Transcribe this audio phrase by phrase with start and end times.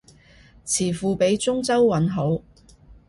[0.65, 2.41] 詞庫畀中州韻好